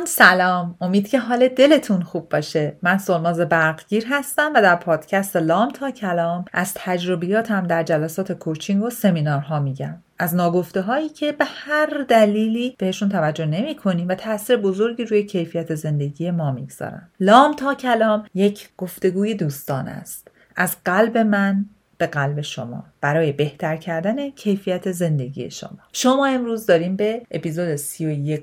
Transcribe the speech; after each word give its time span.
دوستان 0.00 0.26
سلام. 0.28 0.76
امید 0.80 1.08
که 1.08 1.18
حال 1.18 1.48
دلتون 1.48 2.02
خوب 2.02 2.28
باشه. 2.28 2.76
من 2.82 2.98
سلماز 2.98 3.40
برقگیر 3.40 4.04
هستم 4.10 4.52
و 4.54 4.62
در 4.62 4.76
پادکست 4.76 5.36
لام 5.36 5.68
تا 5.70 5.90
کلام 5.90 6.44
از 6.52 6.74
تجربیاتم 6.74 7.66
در 7.66 7.82
جلسات 7.82 8.32
کوچینگ 8.32 8.82
و 8.82 8.90
سمینارها 8.90 9.60
میگم. 9.60 9.96
از 10.18 10.34
ناگفته 10.34 10.80
هایی 10.80 11.08
که 11.08 11.32
به 11.32 11.44
هر 11.44 12.04
دلیلی 12.08 12.76
بهشون 12.78 13.08
توجه 13.08 13.46
نمی 13.46 13.74
کنیم 13.74 14.08
و 14.08 14.14
تاثیر 14.14 14.56
بزرگی 14.56 15.04
روی 15.04 15.24
کیفیت 15.24 15.74
زندگی 15.74 16.30
ما 16.30 16.52
می‌گذارن. 16.52 17.08
لام 17.20 17.54
تا 17.54 17.74
کلام 17.74 18.24
یک 18.34 18.68
گفتگوی 18.78 19.34
دوستان 19.34 19.88
است. 19.88 20.28
از 20.56 20.76
قلب 20.84 21.18
من 21.18 21.64
به 22.00 22.06
قلب 22.06 22.40
شما 22.40 22.84
برای 23.00 23.32
بهتر 23.32 23.76
کردن 23.76 24.30
کیفیت 24.30 24.92
زندگی 24.92 25.50
شما. 25.50 25.78
شما 25.92 26.26
امروز 26.26 26.66
داریم 26.66 26.96
به 26.96 27.22
اپیزود 27.30 27.76
31 27.76 28.42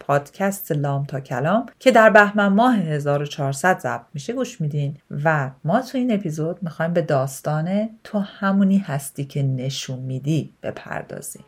پادکست 0.00 0.72
لام 0.72 1.04
تا 1.04 1.20
کلام 1.20 1.66
که 1.78 1.90
در 1.90 2.10
بهمن 2.10 2.48
ماه 2.48 2.76
1400 2.76 3.78
ضبط 3.78 4.04
میشه 4.14 4.32
گوش 4.32 4.60
میدین 4.60 4.96
و 5.24 5.50
ما 5.64 5.80
تو 5.80 5.98
این 5.98 6.14
اپیزود 6.14 6.58
می‌خوایم 6.62 6.92
به 6.92 7.02
داستان 7.02 7.88
تو 8.04 8.18
همونی 8.18 8.78
هستی 8.78 9.24
که 9.24 9.42
نشون 9.42 9.98
میدی 9.98 10.52
بپردازیم. 10.62 11.44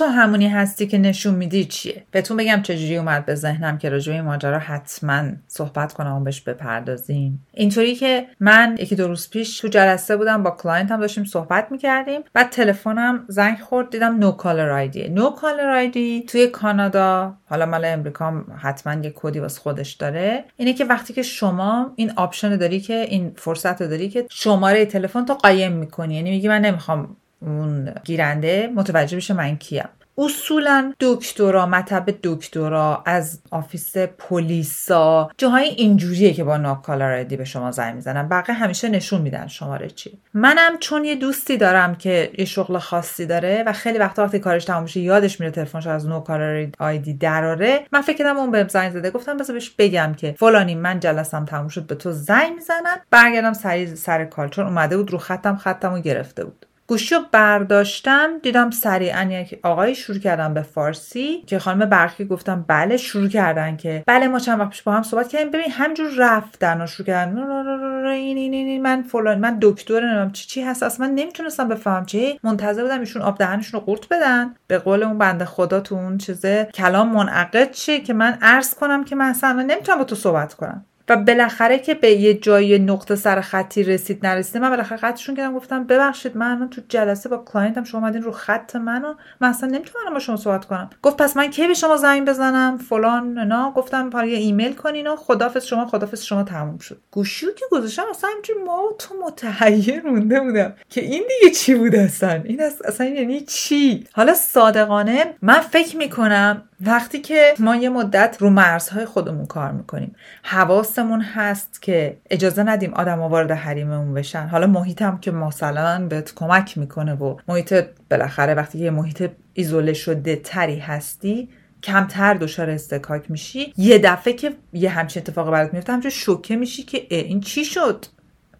تو 0.00 0.06
همونی 0.06 0.48
هستی 0.48 0.86
که 0.86 0.98
نشون 0.98 1.34
میدی 1.34 1.64
چیه؟ 1.64 2.02
بهتون 2.10 2.36
بگم 2.36 2.62
چجوری 2.62 2.96
اومد 2.96 3.26
به 3.26 3.34
ذهنم 3.34 3.78
که 3.78 3.88
راجع 3.88 4.12
این 4.12 4.20
ماجرا 4.20 4.58
حتما 4.58 5.22
صحبت 5.48 5.92
کنم 5.92 6.12
و 6.12 6.20
بهش 6.20 6.40
بپردازیم. 6.40 7.46
اینطوری 7.54 7.94
که 7.94 8.26
من 8.40 8.76
یکی 8.78 8.96
دو 8.96 9.08
روز 9.08 9.30
پیش 9.30 9.60
تو 9.60 9.68
جلسه 9.68 10.16
بودم 10.16 10.42
با 10.42 10.50
client 10.50 10.90
م 10.90 11.00
داشتیم 11.00 11.24
صحبت 11.24 11.66
می‌کردیم 11.70 12.20
بعد 12.32 12.50
تلفنم 12.50 13.24
زنگ 13.28 13.58
خورد 13.58 13.90
دیدم 13.90 14.18
No 14.18 14.32
Caller 14.32 14.70
ID 14.70 15.08
No 15.08 15.30
Caller 15.30 15.70
ID 15.70 16.24
توی 16.28 16.46
کانادا 16.46 17.34
حالا 17.48 17.66
مال 17.66 17.84
امریکا 17.84 18.44
حتما 18.62 18.94
یه 19.04 19.12
کدی 19.16 19.38
واسه 19.38 19.60
خودش 19.60 19.92
داره 19.92 20.44
اینه 20.56 20.72
که 20.72 20.84
وقتی 20.84 21.12
که 21.12 21.22
شما 21.22 21.92
این 21.96 22.12
option 22.16 22.56
داری 22.56 22.80
که 22.80 22.94
این 22.94 23.32
فرصت 23.36 23.82
رو 23.82 23.88
داری 23.88 24.08
که 24.08 24.26
شماره 24.30 24.86
تلفن 24.86 25.24
تو 25.24 25.34
قایم 25.34 25.72
می‌کنی. 25.72 26.14
یعنی 26.14 26.30
میگی 26.30 26.48
من 26.48 26.60
نمی‌خوام 26.60 27.16
اون 27.42 27.94
گیرنده 28.04 28.72
متوجه 28.74 29.16
بشه 29.16 29.34
من 29.34 29.56
کیم. 29.56 29.88
اصولا 30.18 30.92
دکترا 31.00 31.66
مطب 31.66 32.04
دکترا 32.22 33.02
از 33.06 33.40
office 33.50 33.96
پلیسا 33.96 35.30
جاهای 35.38 35.68
اینجوریه 35.68 36.32
که 36.32 36.44
با 36.44 36.56
No 36.56 36.72
Caller 36.72 37.20
ID 37.20 37.36
به 37.36 37.44
شما 37.44 37.70
زنگ 37.70 37.94
می‌زنن. 37.94 38.28
بقیه 38.28 38.54
همیشه 38.54 38.88
نشون 38.88 39.20
میدن 39.20 39.46
شماره 39.46 39.88
چی. 39.88 40.18
منم 40.34 40.78
چون 40.80 41.04
یه 41.04 41.14
دوستی 41.14 41.56
دارم 41.56 41.94
که 41.94 42.30
یه 42.38 42.44
شغل 42.44 42.78
خاصی 42.78 43.26
داره 43.26 43.64
و 43.66 43.72
خیلی 43.72 43.98
وقتا 43.98 44.24
وقتی 44.24 44.38
کارش 44.38 44.64
تموم 44.64 44.82
میشه 44.82 45.00
یادش 45.00 45.40
میره 45.40 45.52
تلفنش 45.52 45.86
از 45.86 46.08
No 46.08 46.22
Caller 46.22 46.66
ID 46.78 47.14
دراره 47.14 47.80
من 47.92 48.00
فکر 48.00 48.16
کردم 48.16 48.36
اون 48.36 48.50
بهم 48.50 48.68
زنگ 48.68 48.92
زده. 48.92 49.10
گفتم 49.10 49.36
بذار 49.36 49.54
بهش 49.54 49.70
بگم 49.70 50.14
که 50.16 50.34
فلانی 50.38 50.74
من 50.74 51.00
جلسم 51.00 51.44
تموم 51.44 51.68
شد 51.68 51.86
به 51.86 51.94
تو 51.94 52.12
زنگ 52.12 52.54
می‌زنم 52.54 52.96
برگردم 53.10 53.52
سریع 53.52 53.96
سر 53.96 54.24
call 54.24 54.48
چون 54.48 54.66
اومده 54.66 54.96
بود 54.96 55.10
رو 55.10 55.18
خطم 55.18 55.56
خطمو 55.56 55.98
گرفته 56.00 56.44
بود. 56.44 56.66
گوشی 56.90 57.14
رو 57.14 57.20
برداشتم 57.32 58.38
دیدم 58.42 58.70
سریعا 58.70 59.22
یک 59.22 59.60
آقای 59.62 59.94
شروع 59.94 60.18
کردن 60.18 60.54
به 60.54 60.62
فارسی 60.62 61.42
که 61.46 61.58
خانم 61.58 61.88
برقی 61.88 62.24
گفتم 62.24 62.64
بله 62.68 62.96
شروع 62.96 63.28
کردن 63.28 63.76
که. 63.76 64.04
بله 64.06 64.28
ما 64.28 64.38
چند 64.38 64.60
وقت 64.60 64.70
پیش 64.70 64.82
با 64.82 64.92
هم 64.92 65.02
صحبت 65.02 65.28
کردیم. 65.28 65.50
ببین 65.50 65.70
همینجور 65.70 66.10
رفتن 66.18 66.80
و 66.80 66.86
شروع 66.86 67.06
کردن. 67.06 68.78
من 68.78 69.02
فلان 69.02 69.38
من 69.38 69.58
دکتر 69.62 70.14
نمی‌دونم 70.14 70.30
چی 70.30 70.48
چی 70.48 70.62
هست. 70.62 70.82
اصلا 70.82 71.06
نمی‌تونستم 71.06 71.68
بفهم 71.68 72.06
چی. 72.06 72.40
منتظر 72.42 72.82
بودم 72.82 73.00
ایشون 73.00 73.22
آب 73.22 73.38
دهنشون 73.38 73.80
رو 73.80 73.86
قورت 73.86 74.08
بدن. 74.08 74.54
به 74.66 74.78
قول 74.78 75.02
اون 75.02 75.18
بنده 75.18 75.44
خدا 75.44 75.80
تو 75.80 75.94
اون 75.94 76.18
چیزه 76.18 76.68
کلام 76.74 77.12
منعقد 77.12 77.70
چیه 77.70 78.00
که 78.00 78.14
من 78.14 78.38
عرض 78.42 78.74
کنم 78.74 79.04
که 79.04 79.16
من 79.16 79.28
اصلا 79.28 79.52
نمی‌تونم 79.52 79.98
با 79.98 80.04
تو 80.04 80.14
صحبت 80.14 80.54
کنم. 80.54 80.86
و 81.10 81.16
بالاخره 81.16 81.78
که 81.78 81.94
به 81.94 82.10
یه 82.10 82.34
جای 82.34 82.78
نقطه 82.78 83.16
سر 83.16 83.40
خطی 83.40 83.82
رسید 83.82 84.26
نرسیده. 84.26 84.58
من 84.58 84.70
بالاخره 84.70 84.98
قطعشون 84.98 85.34
کردم 85.36 85.54
گفتم 85.54 85.84
ببخشید 85.84 86.36
من 86.36 86.68
تو 86.70 86.80
جلسه 86.88 87.28
با 87.28 87.36
client 87.36 87.77
م 87.77 87.84
شما 87.84 88.00
اومدین 88.00 88.22
رو 88.22 88.32
خط 88.32 88.76
منو. 88.76 89.14
من 89.40 89.48
اصلا 89.48 89.68
نمی‌تونم 89.68 90.12
با 90.12 90.18
شما 90.18 90.36
صحبت 90.36 90.64
کنم. 90.64 90.90
گفت 91.02 91.16
پس 91.16 91.36
من 91.36 91.50
کی 91.50 91.66
به 91.66 91.74
شما 91.74 91.96
زنگ 91.96 92.28
بزنم؟ 92.28 92.78
فلان 92.78 93.38
نه 93.38 93.72
گفتم 93.72 94.10
برام 94.10 94.28
ایمیل 94.28 94.74
کنین 94.74 95.06
و 95.06 95.16
خدافظ 95.16 95.64
شما 95.64 95.86
خدافظ 95.86 96.22
شما 96.22 96.42
تموم 96.42 96.78
شد. 96.78 97.00
گوشیو 97.10 97.48
که 97.52 97.64
گذاشتم 97.70 98.02
اصلا 98.10 98.30
همینجور 98.30 98.56
ما 98.66 98.82
تو 98.98 99.14
متحیر 99.26 100.06
مونده 100.06 100.40
بودم. 100.40 100.74
که 100.88 101.00
این 101.00 101.22
دیگه 101.28 101.54
چی 101.54 101.74
بود 101.74 101.94
اصلا؟ 101.94 102.42
این 102.44 102.60
اصلا 102.84 103.06
یعنی 103.06 103.40
چی؟ 103.40 104.06
حالا 104.12 104.34
صادقانه 104.34 105.34
من 105.42 105.60
فکر 105.60 105.96
می‌کنم 105.96 106.62
وقتی 106.80 107.20
که 107.20 107.54
ما 107.58 107.76
یه 107.76 107.88
مدت 107.88 108.36
رو 108.40 108.50
مرزهای 108.50 109.04
خودمون 109.04 109.46
کار 109.46 109.72
می‌کنیم 109.72 110.16
حواسمون 110.42 111.20
هست 111.20 111.82
که 111.82 112.18
اجازه 112.30 112.62
ندیم 112.62 112.94
آدم 112.94 113.18
وارد 113.18 113.50
حریممون 113.50 114.14
بشن. 114.14 114.46
حالا 114.46 114.66
محیطم 114.66 115.18
که 115.18 115.30
مثلا 115.30 116.06
بهت 116.06 116.34
کمک 116.34 116.78
می‌کنه 116.78 117.14
و 117.14 117.36
محیط 117.48 117.84
بالاخره 118.10 118.54
وقتی 118.54 118.78
یه 118.78 118.90
محیط 118.90 119.30
ایزوله 119.54 119.92
شده 119.92 120.36
تری 120.36 120.78
هستی 120.78 121.48
کمتر 121.82 122.34
دچار 122.34 122.70
استکاک 122.70 123.30
میشی. 123.30 123.72
یه 123.76 123.98
دفعه 123.98 124.32
که 124.32 124.52
یه 124.72 124.90
همچین 124.90 125.22
اتفاق 125.22 125.50
برات 125.50 125.74
میفته 125.74 125.92
همچون 125.92 126.10
شوکه 126.10 126.56
میشی 126.56 126.82
که 126.82 127.06
این 127.10 127.40
چی 127.40 127.64
شد؟ 127.64 128.06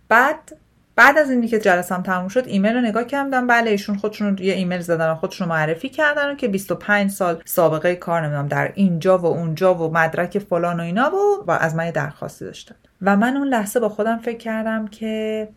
بعد 0.09 0.57
بعد 0.97 1.19
از 1.19 1.31
اینی 1.31 1.49
که 1.49 1.59
جلسم 1.59 2.03
تموم 2.03 2.29
شد 2.29 2.45
ایمیل 2.47 2.75
رو 2.75 2.81
نگاه 2.81 3.05
کردم. 3.05 3.47
بله 3.47 3.71
ایشون 3.71 3.97
خودشون 3.97 4.39
یه 4.41 4.55
ایمیل 4.55 4.81
زدن 4.81 5.11
و 5.11 5.15
خودشون 5.15 5.49
معرفی 5.49 5.89
کردن 5.89 6.37
که 6.37 6.49
25 6.49 7.11
سال 7.11 7.43
سابقه 7.45 7.95
کار 7.95 8.23
نمی‌دونم 8.23 8.49
در 8.49 8.73
اینجا 8.75 9.19
و 9.19 9.27
اونجا 9.27 9.75
و 9.75 9.93
مدرک 9.93 10.39
فلان 10.39 10.81
و 10.81 10.83
اینا 10.83 11.11
و, 11.11 11.45
و 11.47 11.51
از 11.51 11.75
من 11.75 11.91
درخواستی 11.91 12.45
داشتن. 12.45 12.75
و 13.03 13.17
من 13.17 13.37
اون 13.37 13.49
لحظه 13.49 13.81
با 13.81 13.89
خودم 13.89 14.19
فکر 14.19 14.39
کردم 14.39 14.89
که 14.89 15.49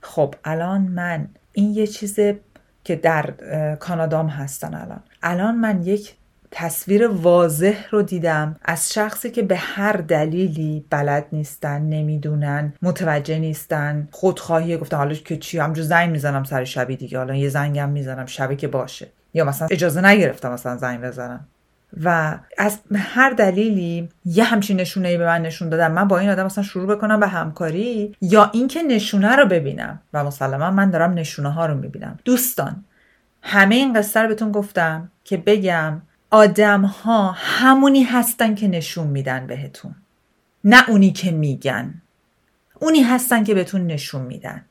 خب 0.00 0.34
الان 0.44 0.80
من 0.80 1.28
این 1.52 1.70
یه 1.70 1.86
چیز 1.86 2.18
که 2.84 2.96
در 2.96 3.30
کانادام 3.80 4.26
هستن 4.26 4.74
الان. 4.74 5.00
الان 5.22 5.54
من 5.54 5.82
یک 5.82 6.14
تصویر 6.54 7.08
واضح 7.08 7.76
رو 7.90 8.02
دیدم. 8.02 8.56
از 8.64 8.92
شخصی 8.92 9.30
که 9.30 9.42
به 9.42 9.56
هر 9.56 9.92
دلیلی 9.92 10.84
بلد 10.90 11.26
نیستن 11.32 11.82
نمی‌دونن 11.82 12.72
متوجه 12.82 13.38
نیستن. 13.38 14.08
خودخواهی 14.10 14.76
گفتن 14.76 14.96
حالا 14.96 15.14
که 15.14 15.36
چی؟ 15.36 15.58
همجور 15.58 15.84
زنگ 15.84 16.10
می‌زنم 16.10 16.44
سر 16.44 16.64
شبی 16.64 16.96
دیگه. 16.96 17.18
حالا 17.18 17.34
یه 17.34 17.48
زنگم 17.48 17.88
می‌زنم 17.88 18.26
شبی 18.26 18.56
که 18.56 18.68
باشه. 18.68 19.08
یا 19.34 19.44
مثلا 19.44 19.68
اجازه 19.70 20.00
نگرفتم 20.00 20.52
مثلا 20.52 20.76
زنگ 20.76 21.00
بزنم. 21.00 21.46
و 22.04 22.38
از 22.58 22.78
هر 22.94 23.30
دلیلی 23.30 24.08
یه 24.24 24.44
همچین 24.44 24.80
نشونه 24.80 25.08
ای 25.08 25.18
به 25.18 25.26
من 25.26 25.42
نشون 25.42 25.68
دادم 25.68 25.92
من 25.92 26.08
با 26.08 26.18
این 26.18 26.30
آدم 26.30 26.44
مثلا 26.44 26.64
شروع 26.64 26.96
بکنم 26.96 27.20
به 27.20 27.26
همکاری 27.26 28.16
یا 28.20 28.50
اینکه 28.52 28.82
نشونه 28.82 29.36
رو 29.36 29.46
ببینم. 29.46 30.00
و 30.12 30.24
مسلما 30.24 30.70
من 30.70 30.90
دارم 30.90 31.14
نشونه 31.14 31.52
ها 31.52 31.66
رو 31.66 31.74
می‌بینم. 31.74 32.18
دوستان 32.24 32.84
همه 33.42 33.74
این 33.74 33.92
قصه 33.92 34.20
رو 34.20 34.28
بهتون 34.28 34.52
گفتم 34.52 35.10
که 35.24 35.36
بگم 35.36 36.02
آدم 36.32 36.82
ها 36.82 37.32
همونی 37.36 38.02
هستن 38.02 38.54
که 38.54 38.68
نشون 38.68 39.06
میدن 39.06 39.46
بهتون. 39.46 39.94
نه 40.64 40.90
اونی 40.90 41.12
که 41.12 41.30
میگن. 41.30 41.94
اونی 42.80 43.02
هستن 43.02 43.44
که 43.44 43.54
بهتون 43.54 43.86
نشون 43.86 44.22
میدن. 44.22 44.64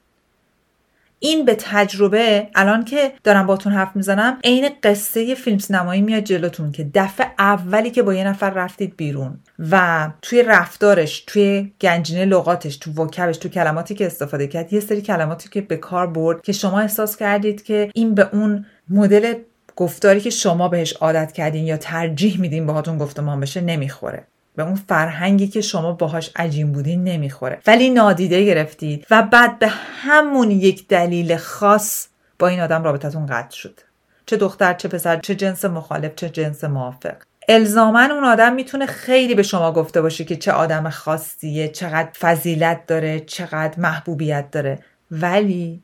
این 1.20 1.46
به 1.46 1.56
تجربه 1.60 2.48
الان 2.56 2.86
که 2.86 3.14
دارم 3.24 3.48
باتون 3.48 3.74
حرف 3.74 3.96
می‌زنم 3.96 4.38
عین 4.44 4.70
قصه 4.84 5.36
فیلم 5.36 5.58
سینمایی 5.58 6.02
میاد 6.02 6.24
جلوتون 6.24 6.72
که 6.72 6.90
دفعه 6.94 7.28
اولی 7.40 7.92
که 7.92 8.04
با 8.04 8.14
یه 8.14 8.24
نفر 8.24 8.50
رفتید 8.50 8.98
بیرون 8.98 9.40
و 9.72 10.10
توی 10.22 10.44
رفتارش 10.44 11.24
توی 11.28 11.72
گنجینه 11.82 12.26
لغاتش 12.26 12.78
تو 12.78 12.92
وکبش 12.92 13.38
تو 13.38 13.50
کلماتی 13.50 13.96
که 13.96 14.06
استفاده 14.06 14.48
کرد 14.48 14.74
یه 14.74 14.80
سری 14.80 15.02
کلماتی 15.02 15.50
که 15.50 15.62
به 15.62 15.78
کار 15.78 16.08
برد 16.08 16.42
که 16.42 16.52
شما 16.52 16.80
احساس 16.80 17.18
کردید 17.18 17.64
که 17.64 17.92
این 17.94 18.16
به 18.16 18.30
اون 18.34 18.66
مدل 18.90 19.34
گفتاری 19.76 20.22
که 20.22 20.30
شما 20.30 20.68
بهش 20.68 20.94
عادت 20.94 21.32
کردین 21.32 21.66
یا 21.66 21.78
ترجیح 21.78 22.40
میدین 22.40 22.66
باهاتون 22.66 22.98
گفتمان 22.98 23.40
بشه 23.40 23.62
نمی‌خوره. 23.62 24.24
به 24.56 24.64
اون 24.64 24.76
فرهنگی 24.76 25.48
که 25.48 25.62
شما 25.62 25.92
باهاش 25.92 26.32
عجیم 26.36 26.72
بودین 26.72 27.04
نمی‌خوره. 27.04 27.60
ولی 27.68 27.90
نادیده 27.90 28.46
گرفتید 28.46 29.08
و 29.12 29.24
بعد 29.24 29.60
به 29.60 29.68
همون 30.04 30.52
یک 30.52 30.88
دلیل 30.88 31.38
خاص 31.38 32.08
با 32.40 32.48
این 32.48 32.60
آدم 32.60 32.84
رابطتون 32.84 33.26
قطع 33.26 33.56
شد. 33.56 33.80
چه 34.26 34.38
دختر 34.38 34.74
چه 34.74 34.88
پسر 34.88 35.20
چه 35.20 35.36
جنس 35.36 35.66
مخالف 35.66 36.16
چه 36.16 36.30
جنس 36.30 36.64
موافق. 36.64 37.16
الزامن 37.50 38.12
اون 38.12 38.24
آدم 38.24 38.54
می‌تونه 38.54 38.86
خیلی 38.86 39.36
به 39.36 39.44
شما 39.44 39.72
گفته 39.72 40.02
باشه 40.02 40.24
که 40.24 40.36
چه 40.36 40.52
آدم 40.52 40.90
خاصیه 40.90 41.68
چقدر 41.68 42.10
فضیلت 42.20 42.86
داره 42.88 43.20
چقدر 43.20 43.74
محبوبیت 43.80 44.52
داره. 44.52 44.80
ولی 45.12 45.82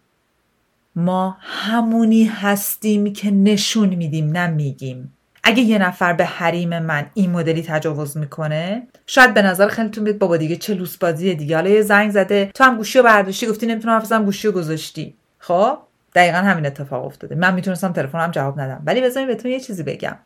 ما 0.98 1.38
همونی 1.40 2.26
هستیم 2.26 3.14
که 3.14 3.32
نشون 3.32 3.90
میدیم 3.90 4.32
نه 4.32 4.48
میگیم. 4.48 5.14
اگه 5.44 5.64
یه 5.64 5.78
نفر 5.78 6.14
به 6.14 6.26
حریم 6.26 6.80
من 6.80 7.06
این 7.14 7.32
مدلی 7.32 7.62
تجاوز 7.62 8.18
می‌کنه 8.18 8.88
شاید 9.08 9.34
به 9.34 9.42
نظر 9.42 9.68
خیلیتون 9.68 10.04
بیاد 10.04 10.18
بابا 10.18 10.38
دیگه 10.38 10.56
چه 10.56 10.74
لوس 10.74 10.98
بازیه 10.98 11.34
دیگه. 11.34 11.56
حالا 11.56 11.70
یه 11.70 11.82
زنگ 11.82 12.12
زده 12.12 12.52
تو 12.56 12.64
هم 12.64 12.78
گوشی 12.78 12.98
رو 12.98 13.06
برداشتی 13.06 13.48
گفتی 13.48 13.66
نمی‌تونم 13.66 13.94
خدافظم 13.94 14.26
گوشی 14.26 14.48
رو 14.48 14.54
گذاشتی. 14.54 15.16
خب 15.40 15.78
دقیقا 16.16 16.38
همین 16.38 16.66
اتفاق 16.66 17.06
افتاده. 17.06 17.36
من 17.36 17.54
می‌تونستم 17.54 17.94
تلفنم 17.94 18.32
جواب 18.32 18.60
ندم. 18.60 18.84
ولی 18.86 19.02
بذارید 19.02 19.28
بهتون 19.28 19.52
یه 19.52 19.60
چیزی 19.60 19.84
بگم. 19.84 20.18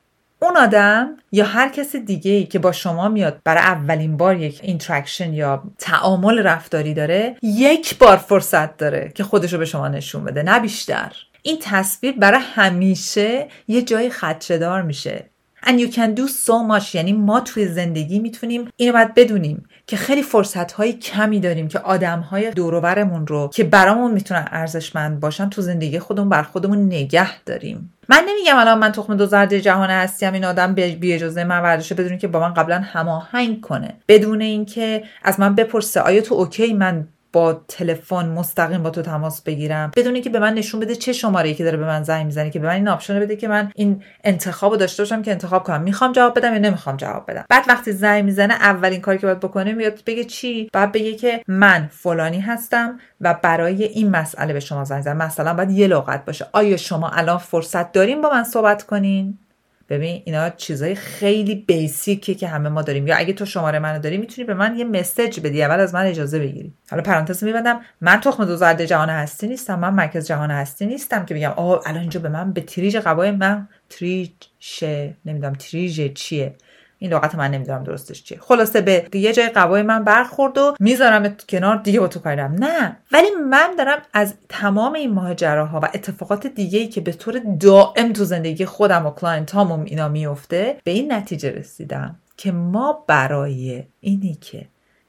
اون 0.44 0.58
آدم 0.58 1.18
یا 1.32 1.46
هر 1.46 1.70
کس 1.70 1.96
دیگه 1.96 2.32
ای 2.32 2.44
که 2.44 2.60
با 2.60 2.72
شما 2.72 3.10
میاد 3.10 3.42
برای 3.44 3.64
اولین 3.64 4.18
بار 4.18 4.38
یک 4.38 4.60
interaction 4.64 5.34
یا 5.34 5.64
تعامل 5.78 6.40
رفتاری 6.40 6.94
داره 6.94 7.36
یک 7.44 7.98
بار 7.98 8.18
فرصت 8.18 8.78
داره 8.78 9.12
که 9.16 9.24
خودش 9.24 9.54
رو 9.54 9.60
به 9.60 9.66
شما 9.66 9.88
نشون 9.88 10.24
بده 10.24 10.44
نه 10.44 10.60
بیشتر. 10.60 11.12
این 11.42 11.58
تصویر 11.62 12.16
برای 12.18 12.42
همیشه 12.56 13.48
یه 13.68 13.82
جای 13.82 14.10
خدشدار 14.10 14.82
میشه. 14.82 15.30
And 15.66 15.80
you 15.80 15.92
can 15.92 16.16
do 16.20 16.28
so 16.28 16.54
much. 16.72 16.96
یعنی 16.96 17.14
ما 17.14 17.40
توی 17.40 17.68
زندگی 17.68 18.20
می‌تونیم 18.20 18.70
اینو 18.76 18.94
باید 18.94 19.14
بدونیم. 19.14 19.66
که 19.92 19.98
خیلی 19.98 20.24
فرصت 20.24 20.72
های 20.72 20.94
کمی 20.94 21.40
داریم 21.40 21.68
که 21.68 21.80
آدم 21.80 22.20
های 22.20 22.52
دوروبرمون 22.52 23.28
رو 23.28 23.50
که 23.54 23.64
برامون 23.64 24.12
می‌تونن 24.12 24.48
ارزشمند 24.52 25.20
باشن 25.20 25.50
تو 25.50 25.62
زندگی 25.62 26.00
خودمون 26.00 26.30
بر 26.30 26.44
خودمون 26.44 26.86
نگه 26.86 27.42
داریم. 27.44 27.94
من 28.10 28.24
نمیگم 28.30 28.58
الان 28.58 28.80
من 28.80 28.92
تخم 28.92 29.16
دو 29.16 29.26
زرده 29.26 29.62
جهان 29.62 29.90
هستیم 29.90 30.34
این 30.34 30.46
آدم 30.46 30.74
بی 30.74 31.14
اجازه 31.14 31.44
من 31.44 31.60
ورزشه 31.60 31.96
بدون 31.96 32.18
که 32.18 32.28
با 32.28 32.40
من 32.40 32.54
قبلا 32.54 32.82
هماهنگ 32.86 33.62
کنه. 33.62 33.94
بدون 34.08 34.42
اینکه 34.42 35.04
از 35.24 35.40
من 35.40 35.56
بپرسه 35.56 36.02
آیا 36.02 36.22
تو 36.22 36.36
اوکی؟ 36.36 36.74
من 36.74 37.08
با 37.34 37.54
تلفن 37.68 38.30
مستقیم 38.30 38.84
با 38.84 38.90
تو 38.90 39.02
تماس 39.02 39.42
بگیرم. 39.42 39.92
بدون 39.96 40.22
که 40.22 40.30
به 40.30 40.40
من 40.40 40.54
نشون 40.54 40.80
بده 40.80 40.96
چه 40.96 41.14
شماره 41.14 41.50
ای 41.50 41.56
که 41.56 41.64
داره 41.64 41.78
به 41.78 41.86
من 41.86 42.04
زنگ 42.04 42.26
می‌زنه 42.26 42.50
که 42.50 42.60
به 42.60 42.68
من 42.68 42.74
این 42.74 42.88
option 42.88 43.20
بده 43.20 43.36
که 43.36 43.48
من 43.48 43.72
این 43.76 44.04
انتخاب 44.24 44.78
داشته 44.78 45.04
باشم 45.04 45.22
که 45.22 45.32
انتخاب 45.32 45.64
کنم. 45.64 45.82
می‌خوام 45.82 46.12
جواب 46.12 46.38
بدم 46.38 46.54
یا 46.54 46.60
نمی‌خوام 46.60 46.98
جواب 46.98 47.32
بدم. 47.32 47.46
بعد 47.50 47.66
وقتی 47.68 47.92
زنگ 47.92 48.24
می‌زنه 48.24 48.54
اولین 48.54 49.02
کاری 49.02 49.18
که 49.18 49.28
باید 49.28 49.40
بکنه 49.40 49.74
میاد 49.74 50.00
بگه 50.06 50.24
چی؟ 50.24 50.70
بعد 50.74 50.92
بگه 50.92 51.16
که 51.16 51.44
من 51.48 51.90
فلانی 51.92 52.40
هستم 52.40 53.00
و 53.22 53.34
برای 53.34 53.84
این 53.84 54.10
مسئله 54.10 54.54
به 54.54 54.60
شما 54.60 54.84
زنگ 54.84 55.02
زدم. 55.02 55.18
مثلا 55.18 55.54
باید 55.54 55.72
یه 55.72 55.88
لغت 55.88 56.26
باشه. 56.26 56.46
آیا 56.52 56.78
شما 56.78 57.10
الان 57.10 57.38
فرصت 57.38 57.92
دارین 57.92 58.22
با 58.22 58.30
من 58.30 58.44
صحبت 58.44 58.84
کنین؟ 58.84 59.38
ببین 59.92 60.22
اینا 60.26 60.50
چیزای 60.50 60.96
خیلی 60.96 61.56
basic 61.56 62.22
ه 62.22 62.36
که 62.36 62.48
همه 62.48 62.70
ما 62.70 62.82
داریم. 62.82 63.08
یا 63.08 63.16
اگه 63.16 63.34
تو 63.34 63.46
شماره 63.46 63.80
منو 63.80 64.00
داری 64.00 64.18
می‌تونی 64.18 64.46
به 64.46 64.54
من 64.54 64.78
یه 64.78 64.86
message 64.86 65.40
بدی. 65.40 65.64
اول 65.64 65.80
از 65.80 65.94
من 65.94 66.06
اجازه 66.06 66.40
بگیری. 66.40 66.74
حالا 66.90 67.04
پرانتز 67.04 67.44
میبندم. 67.44 67.82
من 68.02 68.20
تخم 68.20 68.46
دو 68.46 68.56
زرد 68.56 68.86
جهان 68.86 69.10
هستی 69.10 69.48
نیستم. 69.48 69.80
من 69.80 69.94
مرکز 69.94 70.28
جهان 70.28 70.52
هستی 70.52 70.86
نیستم 70.86 71.26
که 71.26 71.34
بگم 71.34 71.50
آه 71.50 71.82
الان 71.86 72.02
اینجا 72.02 72.20
به 72.20 72.30
من 72.30 72.54
به 72.54 72.62
تریج 72.62 72.98
قبای 72.98 73.32
من. 73.32 73.68
تریج 73.90 74.32
نمی‌دونم. 75.26 75.54
تریج 75.54 76.14
چیه؟ 76.14 76.56
این 77.02 77.14
لغت 77.14 77.36
من 77.36 77.52
نمی‌دونم 77.52 77.84
درستش 77.84 78.24
چیه. 78.24 78.38
خلاصه 78.42 78.82
به 78.82 79.06
یه 79.14 79.34
جای 79.34 79.50
قبای 79.50 79.82
من 79.82 80.04
برخورد 80.04 80.58
و 80.58 80.76
می‌ذارم 80.80 81.36
کنار 81.50 81.76
دیگه 81.76 82.00
با 82.00 82.08
تو 82.08 82.20
کارم 82.20 82.54
نه. 82.54 82.98
ولی 83.12 83.28
من 83.50 83.76
دارم 83.78 84.02
از 84.14 84.34
تمام 84.50 84.94
این 84.94 85.14
ماجراها 85.14 85.80
و 85.80 85.86
اتفاقات 85.86 86.48
دیگه 86.48 86.80
ای 86.80 86.88
که 86.88 87.02
به 87.02 87.12
طور 87.12 87.42
دائم 87.60 88.14
تو 88.14 88.24
زندگی 88.24 88.66
خودم 88.66 89.06
و 89.06 89.12
client 89.12 89.56
اینا 89.56 90.10
میفته 90.10 90.78
به 90.84 90.92
این 90.92 91.14
نتیجه 91.14 91.52
رسیدم 91.52 92.16
که 92.38 92.52
ما 92.52 93.04
برای 93.08 93.84
اینی 94.02 94.38
که 94.42 94.66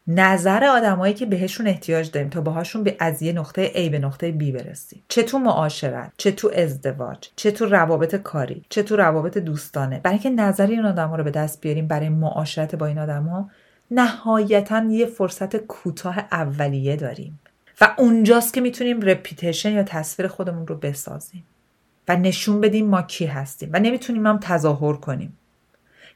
نظر 0.07 0.65
آدمایی 0.65 1.15
که 1.15 1.27
بهشون 1.27 1.67
احتیاج 1.67 2.11
داریم 2.11 2.29
تا 2.29 2.41
باهاشون 2.41 2.83
به 2.83 2.97
از 3.01 3.23
یه 3.23 3.33
نقطه 3.33 3.69
A 3.69 3.91
به 3.91 3.99
نقطه 3.99 4.33
B 4.33 4.43
برسیم 4.43 5.03
چه 5.09 5.23
تو 5.23 5.39
معاشرت 5.39 6.13
چه 6.17 6.33
تو 6.33 6.51
ازدواج 6.57 7.29
چه 7.37 7.51
تو 7.51 7.67
روابط 7.67 8.15
کاری 8.15 8.65
چه 8.69 8.83
تو 8.83 8.97
روابط 8.97 9.39
دوستانه. 9.39 10.01
برای 10.01 10.15
اینکه 10.15 10.31
نظر 10.31 10.67
این 10.67 10.87
آدما 10.87 11.17
رو 11.17 11.25
به 11.25 11.31
دست 11.31 11.61
بیاریم 11.61 11.87
برای 11.87 12.09
معاشرت 12.09 12.75
با 12.75 12.87
این 12.87 12.99
آدما 12.99 13.51
نهایتا 13.91 14.85
یه 14.91 15.07
فرصت 15.07 15.57
کوتاه 15.57 16.19
اولیه 16.19 16.97
داریم. 16.97 17.41
و 17.81 17.95
اونجاست 17.99 18.55
که 18.55 18.61
می‌تونیم 18.61 19.01
رپیتیشن 19.01 19.73
یا 19.73 19.83
تصویر 19.83 20.29
خودمون 20.29 20.67
رو 20.67 20.75
بسازیم. 20.75 21.45
و 22.09 22.17
نشون 22.17 22.61
بدیم 22.61 22.87
ما 22.87 23.03
کی 23.03 23.27
هستیم. 23.27 23.71
و 23.73 23.79
نمی‌تونیم 23.79 24.27
هم 24.27 24.39
تظاهر 24.43 24.93
کنیم. 24.93 25.39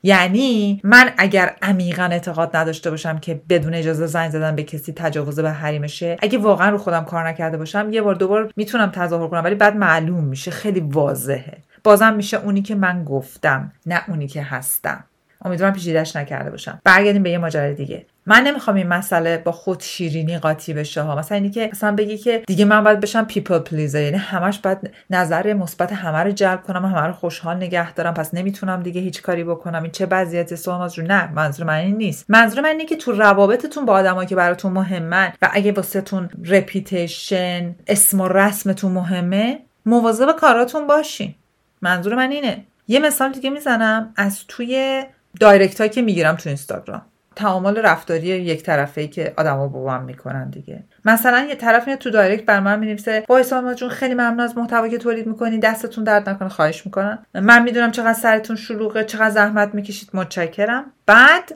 یعنی 0.02 0.80
من 0.84 1.10
اگر 1.18 1.56
عمیقا 1.62 2.02
اعتقاد 2.02 2.56
نداشته 2.56 2.90
باشم 2.90 3.18
که 3.18 3.40
بدون 3.48 3.74
اجازه 3.74 4.06
زنگ 4.06 4.30
زدن 4.30 4.56
به 4.56 4.62
کسی 4.62 4.92
تجاوز 4.92 5.40
به 5.40 5.50
حریمشه 5.50 6.16
اگه 6.22 6.38
واقعا 6.38 6.68
رو 6.68 6.78
خودم 6.78 7.04
کار 7.04 7.28
نکرده 7.28 7.56
باشم 7.56 7.88
یه 7.92 8.02
بار 8.02 8.14
دوبار 8.14 8.52
می‌تونم 8.56 8.90
تظاهر 8.90 9.28
کنم 9.28 9.44
ولی 9.44 9.54
بعد 9.54 9.76
معلوم 9.76 10.24
میشه 10.24 10.50
خیلی 10.50 10.80
واضحه. 10.80 11.58
بازم 11.84 12.14
میشه 12.14 12.36
اونی 12.36 12.62
که 12.62 12.74
من 12.74 13.04
گفتم 13.04 13.72
نه 13.86 14.02
اونی 14.08 14.26
که 14.26 14.42
هستم. 14.42 15.04
امیدوارم 15.44 15.72
پیچیدش 15.72 16.16
نکرده 16.16 16.50
باشم. 16.50 16.80
برگردیم 16.84 17.22
به 17.22 17.30
یه 17.30 17.38
ماجرای 17.38 17.74
دیگه. 17.74 18.06
من 18.28 18.42
نمی‌خوام 18.42 18.76
این 18.76 18.86
مسئله 18.86 19.38
با 19.38 19.52
خود 19.52 19.80
شیرینی 19.80 20.38
قاطی 20.38 20.74
بشه 20.74 21.02
ها. 21.02 21.16
مثلا 21.16 21.36
اینی 21.36 21.50
که 21.50 21.70
مثلا 21.72 21.94
بگی 21.94 22.18
که 22.18 22.42
دیگه 22.46 22.64
من 22.64 22.84
باید 22.84 23.00
بشم 23.00 23.24
people 23.24 23.58
pleaser 23.58 24.02
یعنی 24.02 24.16
همش 24.16 24.58
باید 24.58 24.90
نظر 25.10 25.52
مثبت 25.52 25.92
همه 25.92 26.18
رو 26.18 26.30
جلب 26.30 26.62
کنم 26.62 26.84
و 26.84 26.88
همه 26.88 27.06
رو 27.06 27.12
خوشحال 27.12 27.56
نگه 27.56 27.92
دارم. 27.92 28.14
پس 28.14 28.34
نمی‌تونم 28.34 28.82
دیگه 28.82 29.00
هیچ 29.00 29.22
کاری 29.22 29.44
بکنم. 29.44 29.82
این 29.82 29.92
چه 29.92 30.06
وضعیت 30.10 30.54
سوال 30.54 30.90
رو 30.96 31.02
نه 31.02 31.32
منظور 31.32 31.66
من 31.66 31.74
این 31.74 31.96
نیست. 31.96 32.24
منظور 32.28 32.60
من 32.60 32.68
اینه 32.68 32.84
که 32.84 32.96
تو 32.96 33.12
روابطتون 33.12 33.84
با 33.84 33.92
آدمایی 33.92 34.28
که 34.28 34.36
براتون 34.36 34.72
مهمن 34.72 35.32
و 35.42 35.50
اگه 35.52 35.72
واسه‌تون 35.72 36.30
reputation 36.44 37.74
اسم 37.86 38.20
و 38.20 38.28
رسمتون 38.28 38.92
مهمه 38.92 39.58
مواظب 39.86 40.36
کاراتون 40.36 40.86
باشین. 40.86 41.34
منظور 41.82 42.14
من 42.14 42.30
اینه. 42.30 42.64
یه 42.88 42.98
مثال 42.98 43.32
دیگه 43.32 43.50
می‌زنم 43.50 44.12
از 44.16 44.44
توی 44.48 45.02
direct 45.40 45.80
هایی 45.80 45.90
که 45.90 46.02
می‌گیرم 46.02 46.36
تو 46.36 46.48
اینستاگرام. 46.48 47.02
تعامل 47.36 47.76
رفتاری 47.76 48.26
یک 48.26 48.62
طرفه 48.62 49.00
ای 49.00 49.08
که 49.08 49.34
آدما 49.36 49.68
با 49.68 49.92
هم 49.92 50.04
می‌کنن 50.04 50.50
دیگه. 50.50 50.84
مثلا 51.04 51.46
یه 51.48 51.54
طرف 51.54 51.86
میاد 51.86 51.98
تو 51.98 52.10
direct 52.10 52.44
برا 52.44 52.60
من 52.60 52.78
می‌نویسه 52.78 53.24
وای 53.28 53.42
سالما 53.42 53.74
جون 53.74 53.88
خیلی 53.88 54.14
ممنون 54.14 54.40
از 54.40 54.58
محتوایی 54.58 54.88
که 54.88 54.98
تولید 54.98 55.26
می‌کنی 55.26 55.58
دستتون 55.58 56.04
درد 56.04 56.28
نکنه. 56.28 56.48
خواهش 56.48 56.86
می‌کنم. 56.86 57.26
من 57.34 57.62
می‌دونم 57.62 57.90
چقدر 57.90 58.12
سرتون 58.12 58.56
شلوغه 58.56 59.04
چقدر 59.04 59.30
زحمت 59.30 59.74
می‌کشید 59.74 60.10
متشکرم. 60.14 60.84
بعد 61.06 61.54